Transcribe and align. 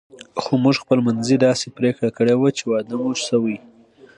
خو 0.41 0.53
موږ 0.63 0.75
خپل 0.83 0.99
منځي 1.07 1.35
داسې 1.47 1.67
پرېکړه 1.77 2.09
کړې 2.17 2.35
وه 2.37 2.49
چې 2.57 2.63
واده 2.71 2.95
مو 3.01 3.11
شوی. 3.27 3.57